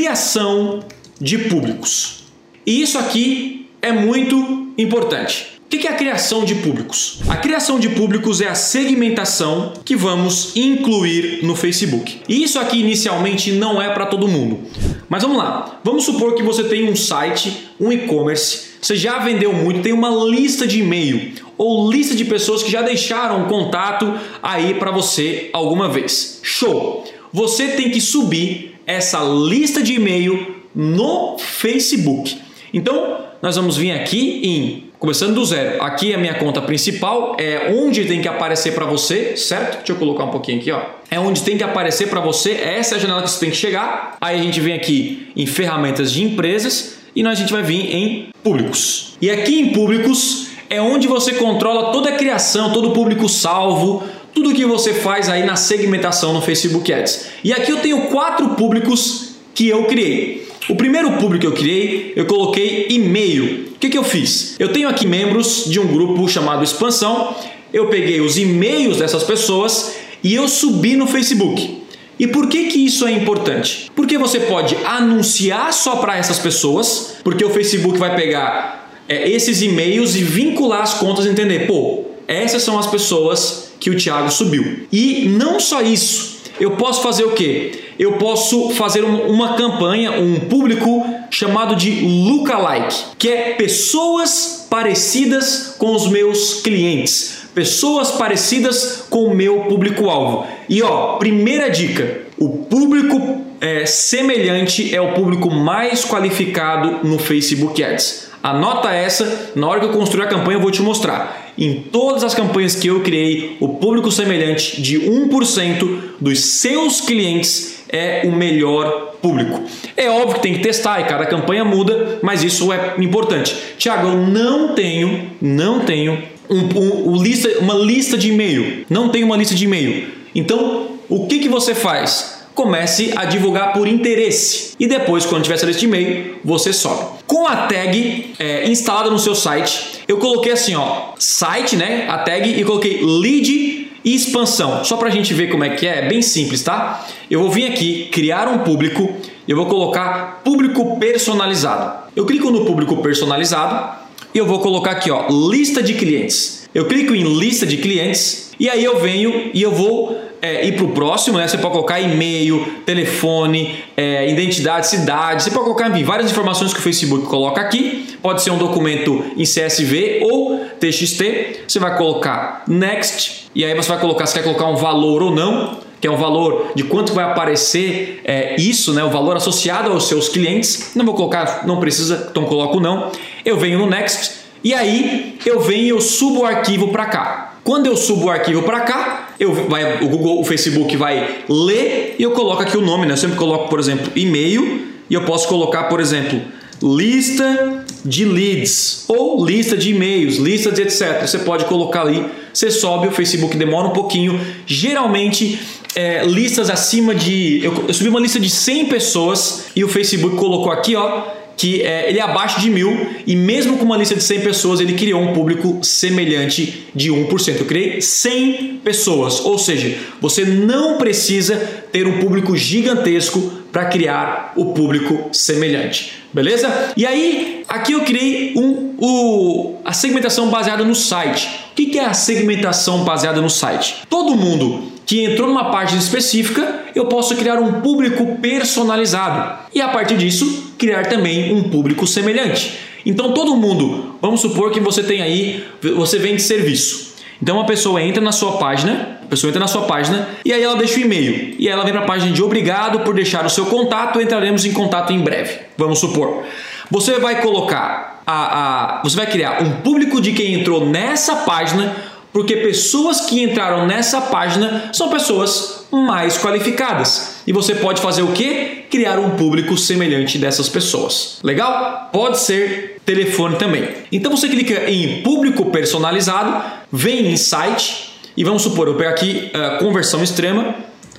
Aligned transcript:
criação 0.00 0.80
de 1.20 1.36
públicos. 1.36 2.24
E 2.66 2.80
isso 2.80 2.96
aqui 2.96 3.68
é 3.82 3.92
muito 3.92 4.72
importante. 4.78 5.60
O 5.66 5.68
que 5.68 5.86
é 5.86 5.90
a 5.90 5.94
criação 5.94 6.42
de 6.42 6.54
públicos? 6.54 7.20
A 7.28 7.36
criação 7.36 7.78
de 7.78 7.90
públicos 7.90 8.40
é 8.40 8.48
a 8.48 8.54
segmentação 8.54 9.74
que 9.84 9.94
vamos 9.94 10.56
incluir 10.56 11.44
no 11.44 11.54
Facebook. 11.54 12.22
E 12.26 12.42
isso 12.42 12.58
aqui 12.58 12.80
inicialmente 12.80 13.52
não 13.52 13.80
é 13.80 13.90
para 13.90 14.06
todo 14.06 14.26
mundo. 14.26 14.60
Mas 15.06 15.22
vamos 15.22 15.36
lá. 15.36 15.78
Vamos 15.84 16.04
supor 16.04 16.34
que 16.34 16.42
você 16.42 16.64
tem 16.64 16.90
um 16.90 16.96
site, 16.96 17.68
um 17.78 17.92
e-commerce, 17.92 18.70
você 18.80 18.96
já 18.96 19.18
vendeu 19.18 19.52
muito, 19.52 19.82
tem 19.82 19.92
uma 19.92 20.08
lista 20.24 20.66
de 20.66 20.80
e-mail 20.80 21.34
ou 21.58 21.92
lista 21.92 22.14
de 22.14 22.24
pessoas 22.24 22.62
que 22.62 22.70
já 22.70 22.80
deixaram 22.80 23.44
contato 23.44 24.18
aí 24.42 24.72
para 24.72 24.90
você 24.90 25.50
alguma 25.52 25.90
vez. 25.90 26.40
Show! 26.42 27.04
Você 27.32 27.68
tem 27.68 27.90
que 27.90 28.00
subir 28.00 28.69
essa 28.92 29.20
lista 29.20 29.82
de 29.82 29.94
e-mail 29.94 30.56
no 30.74 31.38
Facebook. 31.38 32.38
Então, 32.72 33.18
nós 33.42 33.56
vamos 33.56 33.76
vir 33.76 33.92
aqui 33.92 34.40
em 34.44 34.90
Começando 35.00 35.34
do 35.34 35.42
zero, 35.46 35.82
aqui 35.82 36.12
é 36.12 36.14
a 36.14 36.18
minha 36.18 36.34
conta 36.34 36.60
principal, 36.60 37.34
é 37.38 37.72
onde 37.74 38.04
tem 38.04 38.20
que 38.20 38.28
aparecer 38.28 38.74
para 38.74 38.84
você, 38.84 39.34
certo? 39.34 39.78
Deixa 39.78 39.92
eu 39.92 39.96
colocar 39.96 40.24
um 40.24 40.28
pouquinho 40.28 40.58
aqui, 40.58 40.70
ó. 40.70 40.82
É 41.10 41.18
onde 41.18 41.40
tem 41.40 41.56
que 41.56 41.64
aparecer 41.64 42.10
para 42.10 42.20
você, 42.20 42.50
essa 42.52 42.96
é 42.96 42.98
a 42.98 43.00
janela 43.00 43.22
que 43.22 43.30
você 43.30 43.40
tem 43.40 43.48
que 43.48 43.56
chegar. 43.56 44.18
Aí 44.20 44.38
a 44.38 44.42
gente 44.42 44.60
vem 44.60 44.74
aqui 44.74 45.28
em 45.34 45.46
ferramentas 45.46 46.12
de 46.12 46.22
empresas 46.22 46.98
e 47.16 47.22
nós 47.22 47.38
a 47.38 47.40
gente 47.40 47.50
vai 47.50 47.62
vir 47.62 47.96
em 47.96 48.28
públicos. 48.42 49.16
E 49.22 49.30
aqui 49.30 49.58
em 49.58 49.72
públicos 49.72 50.48
é 50.68 50.82
onde 50.82 51.08
você 51.08 51.32
controla 51.32 51.92
toda 51.92 52.10
a 52.10 52.12
criação, 52.12 52.70
todo 52.70 52.90
o 52.90 52.92
público 52.92 53.26
salvo, 53.26 54.04
tudo 54.34 54.54
que 54.54 54.64
você 54.64 54.94
faz 54.94 55.28
aí 55.28 55.44
na 55.44 55.56
segmentação 55.56 56.32
no 56.32 56.40
Facebook 56.40 56.92
Ads. 56.92 57.26
E 57.42 57.52
aqui 57.52 57.70
eu 57.70 57.78
tenho 57.78 58.02
quatro 58.02 58.50
públicos 58.50 59.30
que 59.54 59.68
eu 59.68 59.84
criei. 59.84 60.48
O 60.68 60.76
primeiro 60.76 61.12
público 61.12 61.40
que 61.40 61.46
eu 61.46 61.52
criei, 61.52 62.12
eu 62.14 62.26
coloquei 62.26 62.86
e-mail. 62.90 63.70
O 63.74 63.78
que, 63.78 63.88
que 63.88 63.98
eu 63.98 64.04
fiz? 64.04 64.56
Eu 64.58 64.72
tenho 64.72 64.88
aqui 64.88 65.06
membros 65.06 65.64
de 65.66 65.80
um 65.80 65.86
grupo 65.86 66.28
chamado 66.28 66.62
Expansão. 66.62 67.34
Eu 67.72 67.88
peguei 67.88 68.20
os 68.20 68.38
e-mails 68.38 68.98
dessas 68.98 69.24
pessoas 69.24 69.96
e 70.22 70.34
eu 70.34 70.46
subi 70.46 70.96
no 70.96 71.06
Facebook. 71.06 71.80
E 72.18 72.26
por 72.26 72.48
que, 72.48 72.64
que 72.64 72.84
isso 72.84 73.06
é 73.06 73.12
importante? 73.12 73.90
Porque 73.96 74.18
você 74.18 74.40
pode 74.40 74.76
anunciar 74.84 75.72
só 75.72 75.96
para 75.96 76.18
essas 76.18 76.38
pessoas, 76.38 77.14
porque 77.24 77.42
o 77.42 77.50
Facebook 77.50 77.98
vai 77.98 78.14
pegar 78.14 78.92
é, 79.08 79.28
esses 79.28 79.62
e-mails 79.62 80.14
e 80.14 80.22
vincular 80.22 80.82
as 80.82 80.94
contas 80.94 81.24
e 81.24 81.30
entender, 81.30 81.66
pô, 81.66 82.04
essas 82.28 82.62
são 82.62 82.78
as 82.78 82.86
pessoas 82.86 83.69
que 83.80 83.90
o 83.90 83.96
Thiago 83.96 84.30
subiu. 84.30 84.86
E 84.92 85.26
não 85.28 85.58
só 85.58 85.80
isso, 85.80 86.40
eu 86.60 86.72
posso 86.72 87.02
fazer 87.02 87.24
o 87.24 87.32
quê? 87.32 87.72
Eu 87.98 88.12
posso 88.12 88.70
fazer 88.70 89.02
uma 89.02 89.54
campanha, 89.54 90.12
um 90.12 90.40
público 90.40 91.06
chamado 91.30 91.74
de 91.74 91.90
lookalike, 92.02 92.96
que 93.18 93.28
é 93.28 93.54
pessoas 93.54 94.66
parecidas 94.68 95.74
com 95.78 95.94
os 95.94 96.06
meus 96.06 96.60
clientes, 96.60 97.44
pessoas 97.54 98.10
parecidas 98.12 99.04
com 99.08 99.24
o 99.24 99.34
meu 99.34 99.60
público-alvo. 99.60 100.46
E 100.68 100.82
ó, 100.82 101.16
primeira 101.16 101.70
dica: 101.70 102.22
o 102.38 102.48
público 102.50 103.42
é, 103.60 103.86
semelhante 103.86 104.94
é 104.94 105.00
o 105.00 105.12
público 105.12 105.50
mais 105.50 106.04
qualificado 106.04 107.06
no 107.06 107.18
Facebook 107.18 107.82
Ads. 107.82 108.30
Anota 108.42 108.90
essa, 108.90 109.52
na 109.54 109.68
hora 109.68 109.80
que 109.80 109.86
eu 109.86 109.92
construir 109.92 110.24
a 110.24 110.28
campanha 110.28 110.56
eu 110.56 110.62
vou 110.62 110.70
te 110.70 110.80
mostrar. 110.80 111.39
Em 111.56 111.82
todas 111.92 112.24
as 112.24 112.34
campanhas 112.34 112.74
que 112.74 112.88
eu 112.88 113.00
criei, 113.00 113.56
o 113.60 113.68
público 113.68 114.10
semelhante 114.10 114.80
de 114.80 114.98
1% 115.00 115.98
dos 116.20 116.40
seus 116.40 117.00
clientes 117.00 117.84
é 117.88 118.22
o 118.24 118.32
melhor 118.32 119.16
público. 119.20 119.62
É 119.96 120.08
óbvio 120.08 120.36
que 120.36 120.42
tem 120.42 120.54
que 120.54 120.60
testar 120.60 121.00
e 121.00 121.04
cada 121.04 121.26
campanha 121.26 121.64
muda, 121.64 122.18
mas 122.22 122.42
isso 122.42 122.72
é 122.72 122.94
importante. 122.98 123.56
Tiago, 123.76 124.08
eu 124.08 124.26
não 124.26 124.74
tenho, 124.74 125.30
não 125.40 125.80
tenho 125.80 126.22
um, 126.48 126.58
um, 126.58 127.10
um 127.10 127.22
lista, 127.22 127.58
uma 127.60 127.74
lista 127.74 128.16
de 128.16 128.30
e-mail. 128.30 128.84
Não 128.88 129.08
tenho 129.08 129.26
uma 129.26 129.36
lista 129.36 129.54
de 129.54 129.64
e-mail. 129.64 130.08
Então, 130.34 130.88
o 131.08 131.26
que, 131.26 131.40
que 131.40 131.48
você 131.48 131.74
faz? 131.74 132.39
Comece 132.54 133.12
a 133.16 133.24
divulgar 133.24 133.72
por 133.72 133.86
interesse. 133.86 134.74
E 134.78 134.86
depois, 134.86 135.24
quando 135.24 135.42
tiver 135.42 135.54
essa 135.54 135.66
lista 135.66 135.80
de 135.80 135.86
e-mail, 135.86 136.36
você 136.44 136.72
sobe. 136.72 137.18
Com 137.26 137.46
a 137.46 137.66
tag 137.68 138.34
é, 138.38 138.68
instalada 138.68 139.10
no 139.10 139.18
seu 139.18 139.34
site, 139.34 140.02
eu 140.08 140.18
coloquei 140.18 140.52
assim, 140.52 140.74
ó, 140.74 141.12
site, 141.18 141.76
né? 141.76 142.06
A 142.08 142.18
tag 142.18 142.48
e 142.48 142.64
coloquei 142.64 143.00
lead 143.02 143.90
e 144.04 144.14
expansão. 144.14 144.84
Só 144.84 144.96
para 144.96 145.08
a 145.08 145.10
gente 145.10 145.32
ver 145.34 145.48
como 145.48 145.64
é 145.64 145.70
que 145.70 145.86
é, 145.86 146.00
é 146.00 146.08
bem 146.08 146.22
simples, 146.22 146.62
tá? 146.62 147.06
Eu 147.30 147.40
vou 147.40 147.50
vir 147.50 147.66
aqui, 147.66 148.08
criar 148.10 148.48
um 148.48 148.58
público, 148.58 149.16
eu 149.46 149.56
vou 149.56 149.66
colocar 149.66 150.40
público 150.44 150.98
personalizado. 150.98 152.10
Eu 152.16 152.26
clico 152.26 152.50
no 152.50 152.64
público 152.64 152.96
personalizado 152.98 153.98
e 154.34 154.38
eu 154.38 154.46
vou 154.46 154.60
colocar 154.60 154.92
aqui, 154.92 155.10
ó, 155.10 155.26
lista 155.28 155.82
de 155.82 155.94
clientes. 155.94 156.68
Eu 156.74 156.86
clico 156.86 157.14
em 157.14 157.38
lista 157.38 157.66
de 157.66 157.76
clientes 157.76 158.52
e 158.58 158.68
aí 158.68 158.84
eu 158.84 159.00
venho 159.00 159.50
e 159.52 159.62
eu 159.62 159.72
vou 159.72 160.16
é, 160.42 160.66
ir 160.66 160.76
para 160.76 160.84
o 160.84 160.92
próximo, 160.92 161.38
né? 161.38 161.46
Você 161.46 161.58
pode 161.58 161.72
colocar 161.72 162.00
e-mail, 162.00 162.82
telefone, 162.86 163.84
é, 163.96 164.30
identidade, 164.30 164.86
cidade. 164.86 165.42
Você 165.42 165.50
pode 165.50 165.64
colocar 165.64 165.88
enfim, 165.90 166.04
várias 166.04 166.30
informações 166.30 166.72
que 166.72 166.78
o 166.78 166.82
Facebook 166.82 167.26
coloca 167.26 167.60
aqui. 167.60 168.16
Pode 168.22 168.42
ser 168.42 168.50
um 168.50 168.58
documento 168.58 169.24
em 169.36 169.44
CSV 169.44 170.20
ou 170.22 170.64
TXT. 170.78 171.64
Você 171.66 171.78
vai 171.78 171.96
colocar 171.96 172.64
next 172.66 173.50
e 173.54 173.64
aí 173.64 173.74
você 173.74 173.88
vai 173.88 174.00
colocar 174.00 174.26
se 174.26 174.34
quer 174.34 174.42
colocar 174.42 174.66
um 174.66 174.76
valor 174.76 175.22
ou 175.22 175.34
não, 175.34 175.78
que 176.00 176.06
é 176.06 176.10
um 176.10 176.16
valor 176.16 176.72
de 176.74 176.84
quanto 176.84 177.12
vai 177.12 177.24
aparecer 177.24 178.20
é, 178.24 178.56
isso, 178.56 178.94
né? 178.94 179.04
O 179.04 179.10
valor 179.10 179.36
associado 179.36 179.90
aos 179.90 180.08
seus 180.08 180.28
clientes. 180.28 180.92
Não 180.94 181.04
vou 181.04 181.14
colocar, 181.14 181.66
não 181.66 181.78
precisa, 181.78 182.28
então 182.30 182.44
coloco 182.44 182.80
não. 182.80 183.10
Eu 183.44 183.58
venho 183.58 183.78
no 183.78 183.86
next 183.86 184.39
e 184.62 184.74
aí 184.74 185.38
eu 185.44 185.60
venho 185.60 185.84
e 185.84 185.88
eu 185.88 186.00
subo 186.00 186.40
o 186.40 186.44
arquivo 186.44 186.88
para 186.88 187.06
cá. 187.06 187.54
Quando 187.64 187.86
eu 187.86 187.96
subo 187.96 188.26
o 188.26 188.30
arquivo 188.30 188.62
para 188.62 188.80
cá, 188.80 189.30
eu 189.38 189.54
vai, 189.68 190.02
o 190.02 190.08
Google, 190.08 190.40
o 190.40 190.44
Facebook 190.44 190.96
vai 190.96 191.44
ler 191.48 192.16
e 192.18 192.22
eu 192.22 192.32
coloco 192.32 192.62
aqui 192.62 192.76
o 192.76 192.80
nome, 192.80 193.06
né? 193.06 193.12
Eu 193.12 193.16
sempre 193.16 193.36
coloco, 193.36 193.68
por 193.68 193.78
exemplo, 193.78 194.10
e-mail 194.16 194.88
e 195.08 195.14
eu 195.14 195.24
posso 195.24 195.46
colocar, 195.48 195.84
por 195.84 196.00
exemplo, 196.00 196.40
lista 196.82 197.84
de 198.04 198.24
leads 198.24 199.04
ou 199.08 199.44
lista 199.44 199.76
de 199.76 199.90
e-mails, 199.90 200.36
lista 200.36 200.72
de 200.72 200.82
etc. 200.82 201.20
Você 201.22 201.38
pode 201.38 201.66
colocar 201.66 202.02
ali, 202.02 202.24
você 202.52 202.70
sobe, 202.70 203.08
o 203.08 203.12
Facebook 203.12 203.56
demora 203.56 203.88
um 203.88 203.92
pouquinho. 203.92 204.40
Geralmente, 204.66 205.60
é, 205.94 206.24
listas 206.24 206.70
acima 206.70 207.14
de. 207.14 207.62
Eu, 207.62 207.84
eu 207.88 207.94
subi 207.94 208.08
uma 208.08 208.20
lista 208.20 208.40
de 208.40 208.48
100 208.48 208.86
pessoas 208.86 209.66
e 209.76 209.84
o 209.84 209.88
Facebook 209.88 210.36
colocou 210.36 210.72
aqui, 210.72 210.96
ó 210.96 211.39
que 211.56 211.82
é, 211.82 212.08
ele 212.08 212.18
é 212.18 212.22
abaixo 212.22 212.60
de 212.60 212.70
mil 212.70 213.08
e 213.26 213.36
mesmo 213.36 213.76
com 213.76 213.84
uma 213.84 213.96
lista 213.96 214.14
de 214.14 214.22
100 214.22 214.40
pessoas 214.40 214.80
ele 214.80 214.94
criou 214.94 215.20
um 215.20 215.32
público 215.32 215.78
semelhante 215.82 216.88
de 216.94 217.10
1%. 217.10 217.56
Eu 217.58 217.66
criei 217.66 218.00
100 218.00 218.80
pessoas, 218.82 219.40
ou 219.40 219.58
seja, 219.58 219.96
você 220.20 220.44
não 220.44 220.98
precisa 220.98 221.56
ter 221.92 222.06
um 222.06 222.18
público 222.18 222.56
gigantesco 222.56 223.60
para 223.70 223.84
criar 223.86 224.52
o 224.56 224.72
público 224.72 225.28
semelhante, 225.32 226.12
beleza? 226.32 226.92
E 226.96 227.06
aí, 227.06 227.62
aqui 227.68 227.92
eu 227.92 228.00
criei 228.00 228.54
um, 228.56 228.94
o, 228.98 229.76
a 229.84 229.92
segmentação 229.92 230.48
baseada 230.48 230.84
no 230.84 230.94
site. 230.94 231.48
O 231.70 231.74
que 231.74 231.98
é 231.98 232.04
a 232.04 232.12
segmentação 232.12 233.04
baseada 233.04 233.40
no 233.40 233.48
site? 233.48 234.02
Todo 234.08 234.34
mundo 234.34 234.90
que 235.10 235.24
entrou 235.24 235.48
numa 235.48 235.72
página 235.72 236.00
específica, 236.00 236.84
eu 236.94 237.06
posso 237.06 237.34
criar 237.34 237.58
um 237.58 237.80
público 237.80 238.38
personalizado 238.40 239.58
e 239.74 239.80
a 239.80 239.88
partir 239.88 240.16
disso 240.16 240.72
criar 240.78 241.06
também 241.06 241.52
um 241.52 241.64
público 241.64 242.06
semelhante. 242.06 242.78
Então 243.04 243.32
todo 243.32 243.56
mundo, 243.56 244.14
vamos 244.22 244.40
supor 244.40 244.70
que 244.70 244.78
você 244.78 245.02
tem 245.02 245.20
aí, 245.20 245.66
você 245.96 246.16
vende 246.16 246.40
serviço. 246.40 247.16
Então 247.42 247.56
uma 247.56 247.66
pessoa 247.66 248.00
entra 248.00 248.22
na 248.22 248.30
sua 248.30 248.52
página, 248.52 249.18
a 249.20 249.26
pessoa 249.26 249.48
entra 249.48 249.58
na 249.58 249.66
sua 249.66 249.82
página 249.82 250.28
e 250.44 250.52
aí 250.52 250.62
ela 250.62 250.76
deixa 250.76 250.98
o 250.98 251.00
e-mail. 251.00 251.56
E 251.58 251.68
ela 251.68 251.82
vem 251.82 251.92
para 251.92 252.02
a 252.02 252.06
página 252.06 252.30
de 252.30 252.40
obrigado 252.40 253.00
por 253.00 253.12
deixar 253.12 253.44
o 253.44 253.50
seu 253.50 253.66
contato, 253.66 254.20
entraremos 254.20 254.64
em 254.64 254.72
contato 254.72 255.12
em 255.12 255.18
breve. 255.18 255.58
Vamos 255.76 255.98
supor. 255.98 256.44
Você 256.88 257.18
vai 257.18 257.42
colocar 257.42 258.22
a, 258.24 258.98
a 258.98 259.02
você 259.02 259.16
vai 259.16 259.26
criar 259.26 259.60
um 259.60 259.72
público 259.82 260.20
de 260.20 260.30
quem 260.34 260.54
entrou 260.54 260.86
nessa 260.86 261.34
página 261.34 261.96
porque 262.32 262.56
pessoas 262.56 263.22
que 263.22 263.42
entraram 263.42 263.86
nessa 263.86 264.20
página 264.20 264.90
são 264.92 265.08
pessoas 265.08 265.86
mais 265.90 266.38
qualificadas. 266.38 267.42
E 267.46 267.52
você 267.52 267.74
pode 267.74 268.00
fazer 268.00 268.22
o 268.22 268.32
que? 268.32 268.84
Criar 268.90 269.18
um 269.18 269.30
público 269.30 269.76
semelhante 269.76 270.38
dessas 270.38 270.68
pessoas. 270.68 271.38
Legal? 271.42 272.08
Pode 272.12 272.38
ser 272.38 273.00
telefone 273.04 273.56
também. 273.56 273.88
Então 274.12 274.30
você 274.30 274.48
clica 274.48 274.88
em 274.90 275.22
público 275.22 275.66
personalizado, 275.66 276.62
vem 276.92 277.32
em 277.32 277.36
site 277.36 278.10
e 278.36 278.44
vamos 278.44 278.62
supor, 278.62 278.86
eu 278.86 278.94
pego 278.94 279.10
aqui 279.10 279.50
uh, 279.54 279.78
conversão 279.78 280.22
extrema 280.22 280.74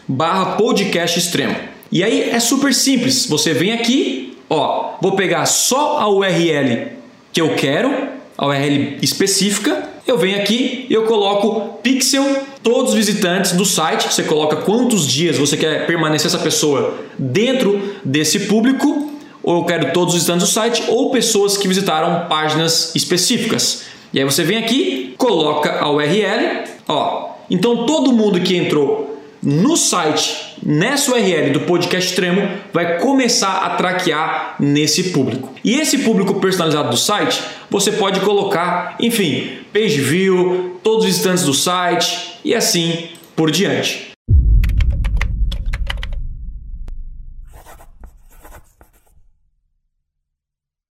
barra 0.07 0.57
podcast 0.57 1.19
extremo. 1.19 1.55
E 1.91 2.03
aí 2.03 2.29
é 2.29 2.39
super 2.39 2.73
simples. 2.73 3.25
Você 3.27 3.53
vem 3.53 3.73
aqui, 3.73 4.37
ó, 4.49 4.93
vou 5.01 5.13
pegar 5.13 5.45
só 5.45 5.99
a 5.99 6.09
URL 6.09 6.87
que 7.33 7.41
eu 7.41 7.53
quero, 7.55 8.09
a 8.37 8.47
URL 8.47 8.97
específica 9.01 9.89
eu 10.11 10.17
venho 10.17 10.37
aqui 10.37 10.85
e 10.89 10.93
eu 10.93 11.03
coloco 11.03 11.79
pixel 11.81 12.23
todos 12.61 12.91
os 12.91 12.95
visitantes 12.95 13.53
do 13.53 13.65
site, 13.65 14.11
você 14.11 14.23
coloca 14.23 14.57
quantos 14.57 15.07
dias 15.07 15.37
você 15.37 15.57
quer 15.57 15.87
permanecer 15.87 16.27
essa 16.27 16.37
pessoa 16.37 16.95
dentro 17.17 17.95
desse 18.03 18.41
público, 18.41 19.11
ou 19.43 19.57
eu 19.59 19.65
quero 19.65 19.91
todos 19.93 20.13
os 20.13 20.19
visitantes 20.21 20.47
do 20.47 20.53
site, 20.53 20.83
ou 20.87 21.09
pessoas 21.11 21.57
que 21.57 21.67
visitaram 21.67 22.27
páginas 22.27 22.93
específicas. 22.95 23.83
E 24.13 24.19
aí 24.19 24.25
você 24.25 24.43
vem 24.43 24.57
aqui, 24.57 25.15
coloca 25.17 25.79
a 25.79 25.89
URL, 25.89 26.63
ó. 26.87 27.31
Então 27.49 27.85
todo 27.85 28.11
mundo 28.11 28.39
que 28.39 28.55
entrou 28.55 29.10
no 29.41 29.75
site, 29.75 30.55
nessa 30.63 31.11
URL 31.11 31.51
do 31.51 31.61
podcast 31.61 32.11
extremo, 32.11 32.47
vai 32.71 32.99
começar 32.99 33.65
a 33.65 33.71
traquear 33.71 34.55
nesse 34.59 35.11
público. 35.11 35.53
E 35.63 35.79
esse 35.79 35.99
público 35.99 36.35
personalizado 36.35 36.89
do 36.89 36.97
site, 36.97 37.41
você 37.69 37.91
pode 37.91 38.19
colocar, 38.19 38.95
enfim, 38.99 39.59
page 39.73 39.99
view, 39.99 40.79
todos 40.83 41.05
os 41.05 41.11
instantes 41.11 41.43
do 41.43 41.53
site 41.53 42.39
e 42.45 42.53
assim 42.53 43.09
por 43.35 43.49
diante. 43.49 44.10